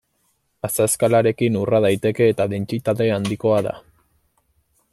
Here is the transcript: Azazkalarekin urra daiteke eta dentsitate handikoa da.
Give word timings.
Azazkalarekin 0.67 1.59
urra 1.59 1.81
daiteke 1.85 2.29
eta 2.33 2.47
dentsitate 2.55 3.09
handikoa 3.17 3.61
da. 3.69 3.75